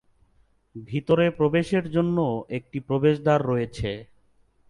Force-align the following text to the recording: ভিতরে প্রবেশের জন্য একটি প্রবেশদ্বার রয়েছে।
ভিতরে 0.75 1.25
প্রবেশের 1.29 1.85
জন্য 1.91 2.17
একটি 2.49 2.77
প্রবেশদ্বার 2.79 3.39
রয়েছে। 3.45 3.89